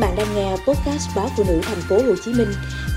bạn 0.00 0.16
đang 0.16 0.34
nghe 0.34 0.50
podcast 0.50 1.16
báo 1.16 1.28
phụ 1.36 1.44
nữ 1.48 1.60
thành 1.62 1.80
phố 1.88 1.96
Hồ 1.96 2.14
Chí 2.24 2.32
Minh 2.32 2.48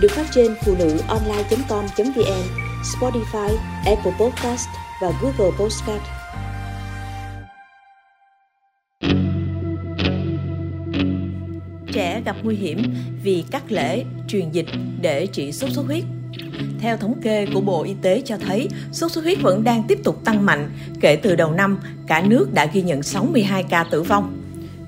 được 0.02 0.12
phát 0.12 0.25
trên 0.32 0.55
phụ 0.66 0.75
nữ 0.79 0.98
online.com.vn, 1.08 2.44
Spotify, 2.83 3.56
Apple 3.85 4.11
Podcast 4.19 4.67
và 5.01 5.11
Google 5.21 5.58
Podcast. 5.59 6.01
Trẻ 11.93 12.21
gặp 12.25 12.36
nguy 12.43 12.55
hiểm 12.55 12.93
vì 13.23 13.43
cắt 13.51 13.71
lễ, 13.71 14.04
truyền 14.27 14.49
dịch 14.51 14.67
để 15.01 15.27
trị 15.27 15.51
sốt 15.51 15.71
xuất 15.71 15.85
huyết. 15.85 16.04
Theo 16.79 16.97
thống 16.97 17.21
kê 17.21 17.45
của 17.54 17.61
Bộ 17.61 17.83
Y 17.83 17.95
tế 18.01 18.21
cho 18.25 18.38
thấy, 18.38 18.67
sốt 18.91 19.11
xuất 19.11 19.23
huyết 19.23 19.38
vẫn 19.41 19.63
đang 19.63 19.83
tiếp 19.88 19.99
tục 20.04 20.25
tăng 20.25 20.45
mạnh. 20.45 20.71
Kể 21.01 21.15
từ 21.15 21.35
đầu 21.35 21.51
năm, 21.51 21.79
cả 22.07 22.21
nước 22.21 22.54
đã 22.54 22.65
ghi 22.65 22.81
nhận 22.81 23.04
62 23.04 23.63
ca 23.63 23.83
tử 23.83 24.01
vong. 24.01 24.43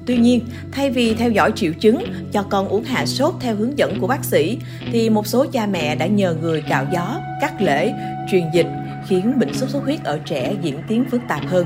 Tuy 0.05 0.17
nhiên, 0.17 0.45
thay 0.71 0.89
vì 0.89 1.13
theo 1.13 1.31
dõi 1.31 1.51
triệu 1.55 1.73
chứng 1.73 2.03
cho 2.31 2.43
con 2.43 2.67
uống 2.67 2.83
hạ 2.83 3.05
sốt 3.05 3.33
theo 3.39 3.55
hướng 3.55 3.77
dẫn 3.77 3.99
của 3.99 4.07
bác 4.07 4.23
sĩ, 4.23 4.57
thì 4.91 5.09
một 5.09 5.27
số 5.27 5.45
cha 5.51 5.65
mẹ 5.65 5.95
đã 5.95 6.05
nhờ 6.05 6.35
người 6.41 6.63
cạo 6.69 6.85
gió, 6.93 7.19
cắt 7.41 7.61
lễ, 7.61 7.93
truyền 8.31 8.43
dịch, 8.53 8.67
khiến 9.07 9.39
bệnh 9.39 9.53
sốt 9.53 9.69
xuất 9.69 9.83
huyết 9.83 10.03
ở 10.03 10.19
trẻ 10.25 10.53
diễn 10.61 10.79
tiến 10.87 11.05
phức 11.11 11.21
tạp 11.27 11.47
hơn. 11.47 11.65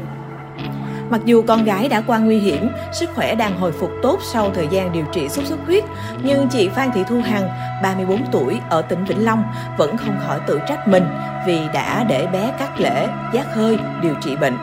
Mặc 1.09 1.21
dù 1.25 1.41
con 1.47 1.63
gái 1.63 1.89
đã 1.89 2.01
qua 2.01 2.17
nguy 2.17 2.39
hiểm, 2.39 2.69
sức 2.93 3.09
khỏe 3.15 3.35
đang 3.35 3.59
hồi 3.59 3.71
phục 3.71 3.91
tốt 4.01 4.19
sau 4.33 4.51
thời 4.55 4.67
gian 4.71 4.93
điều 4.93 5.05
trị 5.13 5.29
sốt 5.29 5.45
xuất 5.45 5.59
huyết, 5.65 5.83
nhưng 6.23 6.47
chị 6.51 6.69
Phan 6.69 6.89
Thị 6.95 7.01
Thu 7.09 7.21
Hằng, 7.21 7.49
34 7.83 8.25
tuổi 8.31 8.57
ở 8.69 8.81
tỉnh 8.81 9.05
Vĩnh 9.05 9.25
Long 9.25 9.43
vẫn 9.77 9.97
không 9.97 10.19
khỏi 10.27 10.39
tự 10.47 10.59
trách 10.67 10.87
mình 10.87 11.03
vì 11.47 11.57
đã 11.73 12.05
để 12.09 12.27
bé 12.33 12.53
cắt 12.59 12.79
lễ, 12.79 13.07
giác 13.33 13.55
hơi 13.55 13.77
điều 14.01 14.13
trị 14.23 14.35
bệnh. 14.41 14.53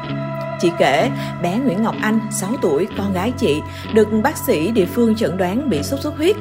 Chị 0.61 0.71
kể, 0.79 1.11
bé 1.43 1.59
Nguyễn 1.59 1.83
Ngọc 1.83 1.95
Anh, 2.01 2.21
6 2.31 2.51
tuổi, 2.63 2.89
con 2.99 3.13
gái 3.13 3.33
chị, 3.39 3.61
được 3.93 4.09
bác 4.23 4.37
sĩ 4.37 4.71
địa 4.71 4.87
phương 4.87 5.17
chẩn 5.17 5.37
đoán 5.37 5.71
bị 5.71 5.83
sốt 5.83 6.01
xuất 6.01 6.17
huyết. 6.17 6.37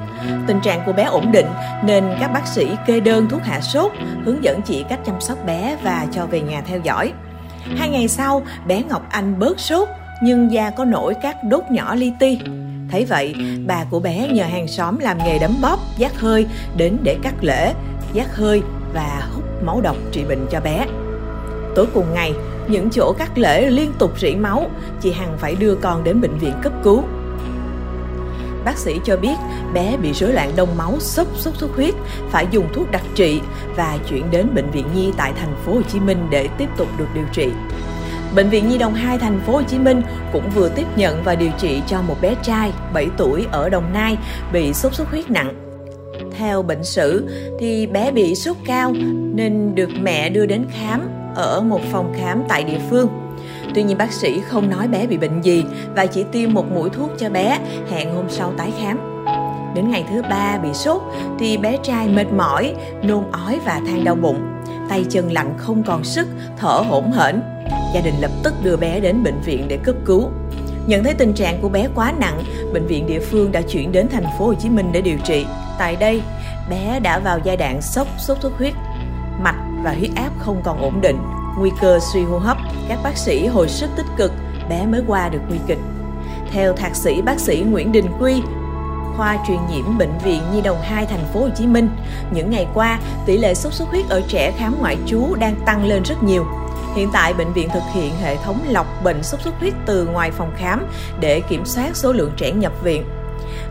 Tình 0.47 0.59
trạng 0.63 0.81
của 0.85 0.93
bé 0.93 1.03
ổn 1.03 1.31
định 1.31 1.47
nên 1.83 2.03
các 2.19 2.27
bác 2.33 2.47
sĩ 2.47 2.67
kê 2.87 2.99
đơn 2.99 3.27
thuốc 3.29 3.43
hạ 3.43 3.61
sốt, 3.61 3.91
hướng 4.25 4.43
dẫn 4.43 4.61
chị 4.61 4.85
cách 4.89 4.99
chăm 5.05 5.21
sóc 5.21 5.37
bé 5.45 5.77
và 5.83 6.05
cho 6.11 6.25
về 6.25 6.41
nhà 6.41 6.61
theo 6.67 6.79
dõi. 6.79 7.13
Hai 7.77 7.89
ngày 7.89 8.07
sau, 8.07 8.41
bé 8.67 8.83
Ngọc 8.89 9.05
Anh 9.09 9.39
bớt 9.39 9.59
sốt, 9.59 9.89
nhưng 10.23 10.51
da 10.51 10.69
có 10.69 10.85
nổi 10.85 11.13
các 11.21 11.35
đốt 11.43 11.63
nhỏ 11.71 11.95
li 11.95 12.11
ti. 12.19 12.39
Thấy 12.91 13.05
vậy, 13.05 13.35
bà 13.67 13.83
của 13.89 13.99
bé 13.99 14.27
nhờ 14.31 14.43
hàng 14.43 14.67
xóm 14.67 14.99
làm 14.99 15.17
nghề 15.17 15.39
đấm 15.39 15.51
bóp, 15.61 15.79
giác 15.97 16.19
hơi 16.19 16.47
đến 16.77 16.97
để 17.03 17.17
cắt 17.23 17.33
lễ, 17.41 17.73
giác 18.13 18.35
hơi 18.35 18.61
và 18.93 19.27
hút 19.33 19.43
máu 19.63 19.81
độc 19.81 19.95
trị 20.11 20.23
bệnh 20.29 20.45
cho 20.51 20.59
bé. 20.59 20.85
Tối 21.75 21.85
cùng 21.93 22.13
ngày, 22.13 22.33
những 22.69 22.89
chỗ 22.89 23.13
cắt 23.17 23.37
lễ 23.37 23.69
liên 23.69 23.91
tục 23.99 24.19
rỉ 24.19 24.35
máu, 24.35 24.69
chị 25.01 25.11
Hằng 25.11 25.37
phải 25.37 25.55
đưa 25.55 25.75
con 25.75 26.03
đến 26.03 26.21
bệnh 26.21 26.37
viện 26.37 26.53
cấp 26.63 26.73
cứu. 26.83 27.03
Bác 28.65 28.77
sĩ 28.77 28.99
cho 29.05 29.17
biết 29.17 29.35
bé 29.73 29.97
bị 29.97 30.13
rối 30.13 30.33
loạn 30.33 30.51
đông 30.55 30.77
máu 30.77 30.99
sốc 30.99 31.27
sốt 31.35 31.55
xuất 31.55 31.71
huyết, 31.75 31.93
phải 32.29 32.47
dùng 32.51 32.67
thuốc 32.73 32.91
đặc 32.91 33.03
trị 33.15 33.41
và 33.75 33.97
chuyển 34.09 34.31
đến 34.31 34.47
bệnh 34.55 34.71
viện 34.71 34.85
Nhi 34.95 35.11
tại 35.17 35.33
thành 35.39 35.55
phố 35.65 35.73
Hồ 35.73 35.81
Chí 35.81 35.99
Minh 35.99 36.27
để 36.29 36.47
tiếp 36.57 36.69
tục 36.77 36.87
được 36.97 37.07
điều 37.15 37.25
trị. 37.33 37.49
Bệnh 38.35 38.49
viện 38.49 38.69
Nhi 38.69 38.77
đồng 38.77 38.93
2 38.93 39.17
thành 39.17 39.39
phố 39.45 39.53
Hồ 39.53 39.61
Chí 39.61 39.79
Minh 39.79 40.01
cũng 40.33 40.49
vừa 40.55 40.69
tiếp 40.69 40.85
nhận 40.95 41.23
và 41.23 41.35
điều 41.35 41.51
trị 41.57 41.81
cho 41.87 42.01
một 42.01 42.15
bé 42.21 42.35
trai 42.43 42.71
7 42.93 43.07
tuổi 43.17 43.45
ở 43.51 43.69
Đồng 43.69 43.93
Nai 43.93 44.17
bị 44.53 44.73
sốt 44.73 44.93
xuất 44.93 45.09
huyết 45.09 45.31
nặng. 45.31 45.53
Theo 46.37 46.61
bệnh 46.61 46.83
sử 46.83 47.27
thì 47.59 47.87
bé 47.87 48.11
bị 48.11 48.35
sốt 48.35 48.57
cao 48.65 48.93
nên 49.33 49.75
được 49.75 49.89
mẹ 50.01 50.29
đưa 50.29 50.45
đến 50.45 50.65
khám 50.71 51.01
ở 51.35 51.61
một 51.61 51.81
phòng 51.91 52.13
khám 52.17 52.43
tại 52.47 52.63
địa 52.63 52.79
phương. 52.89 53.07
Tuy 53.75 53.83
nhiên 53.83 53.97
bác 53.97 54.11
sĩ 54.11 54.39
không 54.39 54.69
nói 54.69 54.87
bé 54.87 55.07
bị 55.07 55.17
bệnh 55.17 55.41
gì 55.41 55.63
và 55.95 56.05
chỉ 56.05 56.25
tiêm 56.31 56.53
một 56.53 56.71
mũi 56.71 56.89
thuốc 56.89 57.09
cho 57.17 57.29
bé, 57.29 57.59
hẹn 57.91 58.15
hôm 58.15 58.25
sau 58.29 58.53
tái 58.57 58.73
khám. 58.81 59.25
Đến 59.75 59.89
ngày 59.89 60.05
thứ 60.09 60.21
ba 60.21 60.57
bị 60.63 60.73
sốt 60.73 61.01
thì 61.39 61.57
bé 61.57 61.77
trai 61.83 62.07
mệt 62.07 62.27
mỏi, 62.37 62.75
nôn 63.03 63.23
ói 63.31 63.59
và 63.65 63.81
than 63.87 64.03
đau 64.03 64.15
bụng. 64.15 64.39
Tay 64.89 65.05
chân 65.09 65.31
lạnh 65.31 65.53
không 65.57 65.83
còn 65.83 66.03
sức, 66.03 66.27
thở 66.57 66.83
hổn 66.89 67.11
hển. 67.11 67.41
Gia 67.93 68.01
đình 68.01 68.13
lập 68.21 68.31
tức 68.43 68.53
đưa 68.63 68.77
bé 68.77 68.99
đến 68.99 69.23
bệnh 69.23 69.41
viện 69.41 69.65
để 69.67 69.77
cấp 69.83 69.95
cứu. 70.05 70.29
Nhận 70.87 71.03
thấy 71.03 71.13
tình 71.13 71.33
trạng 71.33 71.61
của 71.61 71.69
bé 71.69 71.87
quá 71.95 72.13
nặng, 72.19 72.41
bệnh 72.73 72.87
viện 72.87 73.07
địa 73.07 73.19
phương 73.19 73.51
đã 73.51 73.61
chuyển 73.61 73.91
đến 73.91 74.07
thành 74.11 74.25
phố 74.39 74.45
Hồ 74.45 74.53
Chí 74.53 74.69
Minh 74.69 74.89
để 74.91 75.01
điều 75.01 75.17
trị. 75.23 75.45
Tại 75.79 75.95
đây, 75.95 76.21
bé 76.69 76.99
đã 76.99 77.19
vào 77.19 77.39
giai 77.43 77.57
đoạn 77.57 77.81
sốc 77.81 78.07
sốt 78.17 78.37
xuất 78.41 78.53
huyết. 78.57 78.73
Mạch 79.41 79.64
và 79.85 79.91
huyết 79.91 80.11
áp 80.15 80.31
không 80.39 80.61
còn 80.63 80.81
ổn 80.81 81.01
định, 81.01 81.17
nguy 81.57 81.71
cơ 81.81 81.99
suy 82.13 82.23
hô 82.23 82.37
hấp, 82.37 82.57
các 82.89 82.99
bác 83.03 83.17
sĩ 83.17 83.47
hồi 83.47 83.69
sức 83.69 83.89
tích 83.97 84.05
cực, 84.17 84.31
bé 84.69 84.85
mới 84.85 85.01
qua 85.07 85.29
được 85.29 85.39
nguy 85.49 85.57
kịch. 85.67 85.77
Theo 86.51 86.73
thạc 86.73 86.95
sĩ 86.95 87.21
bác 87.21 87.39
sĩ 87.39 87.63
Nguyễn 87.69 87.91
Đình 87.91 88.05
Quy, 88.19 88.41
khoa 89.17 89.37
truyền 89.47 89.59
nhiễm 89.71 89.97
bệnh 89.97 90.17
viện 90.23 90.41
Nhi 90.53 90.61
đồng 90.61 90.81
2 90.81 91.05
thành 91.05 91.25
phố 91.33 91.39
Hồ 91.39 91.49
Chí 91.55 91.67
Minh, 91.67 91.89
những 92.31 92.49
ngày 92.49 92.67
qua, 92.73 92.99
tỷ 93.25 93.37
lệ 93.37 93.53
sốt 93.53 93.73
xuất 93.73 93.89
huyết 93.89 94.09
ở 94.09 94.21
trẻ 94.27 94.53
khám 94.57 94.75
ngoại 94.79 94.97
trú 95.05 95.35
đang 95.35 95.55
tăng 95.65 95.85
lên 95.85 96.03
rất 96.03 96.23
nhiều. 96.23 96.45
Hiện 96.95 97.09
tại, 97.13 97.33
bệnh 97.33 97.53
viện 97.53 97.69
thực 97.73 97.83
hiện 97.93 98.13
hệ 98.21 98.35
thống 98.35 98.59
lọc 98.69 99.03
bệnh 99.03 99.23
sốt 99.23 99.41
xuất 99.41 99.59
huyết 99.59 99.73
từ 99.85 100.07
ngoài 100.07 100.31
phòng 100.31 100.51
khám 100.57 100.85
để 101.19 101.41
kiểm 101.41 101.65
soát 101.65 101.95
số 101.95 102.11
lượng 102.11 102.31
trẻ 102.37 102.51
nhập 102.51 102.73
viện 102.83 103.03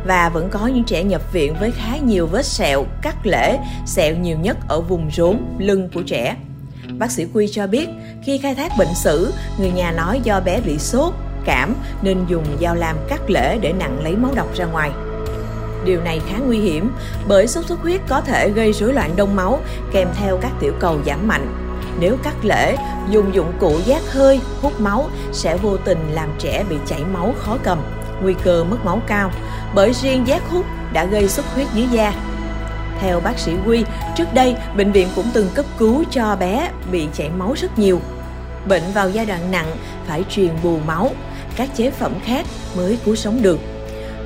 và 0.04 0.28
vẫn 0.28 0.48
có 0.50 0.66
những 0.66 0.84
trẻ 0.84 1.04
nhập 1.04 1.32
viện 1.32 1.54
với 1.60 1.70
khá 1.70 1.96
nhiều 1.96 2.26
vết 2.26 2.46
sẹo, 2.46 2.84
cắt 3.02 3.26
lễ, 3.26 3.58
sẹo 3.86 4.16
nhiều 4.16 4.36
nhất 4.38 4.56
ở 4.68 4.80
vùng 4.80 5.10
rốn, 5.10 5.40
lưng 5.58 5.88
của 5.94 6.02
trẻ. 6.06 6.36
Bác 6.98 7.10
sĩ 7.10 7.26
Quy 7.34 7.48
cho 7.52 7.66
biết, 7.66 7.88
khi 8.24 8.38
khai 8.38 8.54
thác 8.54 8.72
bệnh 8.78 8.94
sử, 8.94 9.32
người 9.58 9.70
nhà 9.70 9.92
nói 9.92 10.20
do 10.24 10.40
bé 10.40 10.60
bị 10.60 10.78
sốt, 10.78 11.14
cảm 11.44 11.74
nên 12.02 12.18
dùng 12.28 12.44
dao 12.60 12.74
lam 12.74 12.96
cắt 13.08 13.30
lễ 13.30 13.58
để 13.60 13.72
nặng 13.72 14.00
lấy 14.02 14.16
máu 14.16 14.32
độc 14.34 14.54
ra 14.54 14.64
ngoài. 14.64 14.90
Điều 15.84 16.00
này 16.00 16.20
khá 16.28 16.38
nguy 16.38 16.58
hiểm 16.58 16.92
bởi 17.28 17.46
sốt 17.46 17.66
xuất 17.66 17.80
huyết 17.80 18.00
có 18.08 18.20
thể 18.20 18.50
gây 18.50 18.72
rối 18.72 18.92
loạn 18.92 19.10
đông 19.16 19.36
máu 19.36 19.60
kèm 19.92 20.08
theo 20.16 20.38
các 20.40 20.52
tiểu 20.60 20.72
cầu 20.80 20.98
giảm 21.06 21.28
mạnh. 21.28 21.46
Nếu 22.00 22.16
cắt 22.22 22.44
lễ, 22.44 22.76
dùng 23.10 23.34
dụng 23.34 23.52
cụ 23.60 23.78
giác 23.84 24.02
hơi, 24.12 24.40
hút 24.62 24.80
máu 24.80 25.08
sẽ 25.32 25.56
vô 25.56 25.76
tình 25.76 25.98
làm 26.10 26.28
trẻ 26.38 26.64
bị 26.70 26.76
chảy 26.86 27.04
máu 27.12 27.34
khó 27.38 27.58
cầm, 27.62 27.78
nguy 28.22 28.34
cơ 28.44 28.64
mất 28.64 28.84
máu 28.84 29.02
cao 29.06 29.30
bởi 29.74 29.92
riêng 29.92 30.26
giác 30.26 30.42
hút 30.50 30.64
đã 30.92 31.04
gây 31.04 31.28
xuất 31.28 31.46
huyết 31.54 31.66
dưới 31.74 31.86
da. 31.92 32.12
Theo 33.00 33.20
bác 33.20 33.38
sĩ 33.38 33.52
Quy, 33.66 33.84
trước 34.16 34.34
đây 34.34 34.56
bệnh 34.76 34.92
viện 34.92 35.08
cũng 35.16 35.26
từng 35.32 35.48
cấp 35.54 35.64
cứu 35.78 36.04
cho 36.10 36.36
bé 36.36 36.70
bị 36.92 37.06
chảy 37.14 37.30
máu 37.38 37.54
rất 37.56 37.78
nhiều. 37.78 38.00
Bệnh 38.68 38.82
vào 38.94 39.10
giai 39.10 39.26
đoạn 39.26 39.50
nặng 39.50 39.76
phải 40.06 40.24
truyền 40.30 40.50
bù 40.62 40.78
máu, 40.86 41.10
các 41.56 41.68
chế 41.76 41.90
phẩm 41.90 42.12
khác 42.24 42.46
mới 42.76 42.98
cứu 43.04 43.16
sống 43.16 43.42
được. 43.42 43.60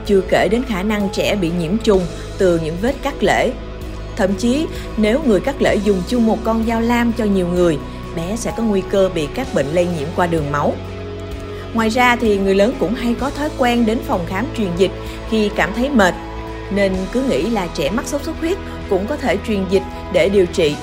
Chưa 0.07 0.21
kể 0.31 0.49
đến 0.51 0.63
khả 0.69 0.83
năng 0.83 1.09
trẻ 1.13 1.37
bị 1.37 1.51
nhiễm 1.59 1.79
trùng 1.79 2.07
từ 2.39 2.61
những 2.65 2.77
vết 2.83 2.95
cắt 3.03 3.15
lễ. 3.21 3.53
Thậm 4.17 4.35
chí 4.35 4.67
nếu 4.97 5.21
người 5.27 5.41
cắt 5.41 5.63
lễ 5.63 5.77
dùng 5.85 6.03
chung 6.09 6.27
một 6.27 6.39
con 6.45 6.65
dao 6.69 6.81
lam 6.81 7.13
cho 7.13 7.25
nhiều 7.25 7.49
người, 7.49 7.79
bé 8.17 8.37
sẽ 8.37 8.53
có 8.57 8.63
nguy 8.63 8.83
cơ 8.91 9.11
bị 9.15 9.29
các 9.35 9.55
bệnh 9.55 9.67
lây 9.67 9.87
nhiễm 9.99 10.09
qua 10.17 10.27
đường 10.27 10.53
máu. 10.53 10.75
Ngoài 11.75 11.89
ra 11.89 12.17
thì 12.17 12.39
người 12.39 12.55
lớn 12.55 12.75
cũng 12.79 12.95
hay 12.95 13.15
có 13.21 13.31
thói 13.31 13.49
quen 13.59 13.87
đến 13.87 13.99
phòng 14.07 14.27
khám 14.29 14.47
truyền 14.57 14.69
dịch 14.77 14.91
khi 15.31 15.51
cảm 15.57 15.73
thấy 15.77 15.91
mệt, 15.91 16.15
nên 16.71 16.93
cứ 17.13 17.23
nghĩ 17.23 17.43
là 17.43 17.67
trẻ 17.75 17.91
mắc 17.91 18.07
sốt 18.07 18.23
xuất 18.23 18.41
huyết 18.41 18.59
cũng 18.91 19.07
có 19.07 19.17
thể 19.17 19.37
truyền 19.47 19.65
dịch 19.71 19.83
để 20.13 20.29
điều 20.29 20.47
trị. 20.47 20.77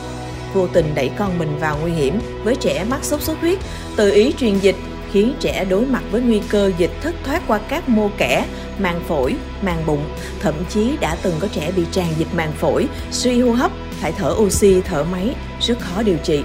Vô 0.53 0.67
tình 0.67 0.85
đẩy 0.95 1.11
con 1.17 1.39
mình 1.39 1.57
vào 1.59 1.77
nguy 1.81 1.91
hiểm 1.91 2.19
với 2.43 2.55
trẻ 2.55 2.85
mắc 2.89 3.03
sốt 3.03 3.21
xuất 3.21 3.41
huyết, 3.41 3.59
tự 3.95 4.11
ý 4.11 4.33
truyền 4.37 4.59
dịch 4.59 4.75
khiến 5.11 5.33
trẻ 5.39 5.65
đối 5.69 5.85
mặt 5.85 6.03
với 6.11 6.21
nguy 6.21 6.41
cơ 6.49 6.71
dịch 6.77 6.91
thất 7.01 7.15
thoát 7.23 7.41
qua 7.47 7.59
các 7.69 7.89
mô 7.89 8.09
kẽ, 8.17 8.45
màng 8.79 8.99
phổi, 9.07 9.35
màng 9.61 9.83
bụng, 9.85 10.03
thậm 10.39 10.53
chí 10.69 10.91
đã 10.99 11.17
từng 11.21 11.33
có 11.39 11.47
trẻ 11.47 11.71
bị 11.75 11.83
tràn 11.91 12.07
dịch 12.17 12.27
màng 12.35 12.51
phổi, 12.51 12.87
suy 13.11 13.41
hô 13.41 13.51
hấp, 13.51 13.71
phải 13.91 14.11
thở 14.11 14.35
oxy, 14.37 14.81
thở 14.81 15.03
máy, 15.11 15.35
rất 15.61 15.79
khó 15.79 16.01
điều 16.01 16.17
trị. 16.23 16.43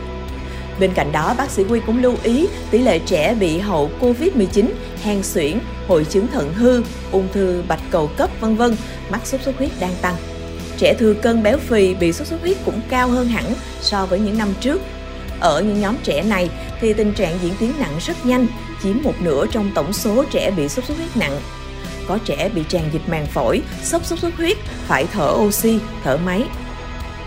Bên 0.80 0.92
cạnh 0.94 1.12
đó, 1.12 1.34
bác 1.38 1.50
sĩ 1.50 1.64
Quy 1.64 1.80
cũng 1.86 2.02
lưu 2.02 2.14
ý 2.22 2.46
tỷ 2.70 2.78
lệ 2.78 2.98
trẻ 2.98 3.34
bị 3.40 3.58
hậu 3.58 3.90
COVID-19, 4.00 4.64
hen 5.02 5.22
suyễn, 5.22 5.58
hội 5.88 6.04
chứng 6.04 6.26
thận 6.26 6.54
hư, 6.54 6.82
ung 7.12 7.28
thư 7.32 7.62
bạch 7.68 7.80
cầu 7.90 8.10
cấp 8.16 8.30
vân 8.40 8.56
vân 8.56 8.76
mắc 9.10 9.26
sốt 9.26 9.40
xuất 9.42 9.58
huyết 9.58 9.70
đang 9.80 9.94
tăng. 10.02 10.14
Trẻ 10.78 10.94
thừa 10.98 11.14
cân 11.14 11.42
béo 11.42 11.58
phì 11.58 11.94
bị 11.94 12.12
sốt 12.12 12.26
xuất 12.26 12.40
huyết 12.40 12.56
cũng 12.64 12.80
cao 12.88 13.08
hơn 13.08 13.28
hẳn 13.28 13.44
so 13.80 14.06
với 14.06 14.18
những 14.18 14.38
năm 14.38 14.48
trước. 14.60 14.80
Ở 15.40 15.62
những 15.62 15.80
nhóm 15.80 15.96
trẻ 16.02 16.22
này 16.22 16.50
thì 16.80 16.92
tình 16.92 17.14
trạng 17.14 17.38
diễn 17.42 17.52
tiến 17.60 17.72
nặng 17.78 17.98
rất 18.00 18.26
nhanh, 18.26 18.46
chiếm 18.82 18.96
một 19.02 19.14
nửa 19.20 19.46
trong 19.46 19.70
tổng 19.74 19.92
số 19.92 20.24
trẻ 20.30 20.50
bị 20.50 20.68
sốt 20.68 20.84
xuất 20.84 20.96
huyết 20.96 21.16
nặng. 21.16 21.40
Có 22.06 22.18
trẻ 22.24 22.50
bị 22.54 22.62
tràn 22.68 22.82
dịch 22.92 23.08
màng 23.08 23.26
phổi, 23.26 23.62
sốc 23.82 24.04
sốt 24.04 24.18
xuất 24.18 24.36
huyết, 24.36 24.56
phải 24.86 25.06
thở 25.12 25.32
oxy, 25.36 25.78
thở 26.04 26.16
máy, 26.16 26.42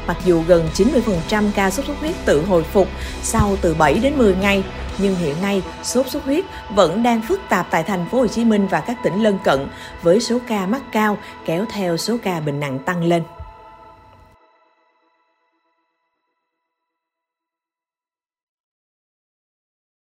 Mặc 0.08 0.18
dù 0.26 0.44
gần 0.48 0.70
90% 0.74 1.44
ca 1.56 1.70
sốt 1.70 1.86
xuất 1.86 2.00
huyết 2.00 2.16
tự 2.26 2.46
hồi 2.46 2.64
phục 2.64 2.88
sau 3.22 3.58
từ 3.62 3.74
7 3.74 3.94
đến 3.94 4.14
10 4.18 4.36
ngày, 4.36 4.64
nhưng 4.98 5.16
hiện 5.16 5.36
nay 5.42 5.62
sốt 5.84 6.08
xuất 6.08 6.26
huyết 6.26 6.46
vẫn 6.76 7.04
đang 7.04 7.22
phức 7.22 7.40
tạp 7.50 7.68
tại 7.72 7.84
thành 7.84 8.06
phố 8.12 8.18
Hồ 8.18 8.28
Chí 8.28 8.46
Minh 8.46 8.68
và 8.68 8.80
các 8.80 8.98
tỉnh 9.04 9.24
lân 9.24 9.38
cận 9.44 9.68
với 10.02 10.20
số 10.20 10.38
ca 10.48 10.66
mắc 10.66 10.82
cao 10.92 11.18
kéo 11.46 11.66
theo 11.74 11.98
số 11.98 12.18
ca 12.24 12.40
bệnh 12.40 12.60
nặng 12.60 12.80
tăng 12.80 13.04
lên. 13.04 13.24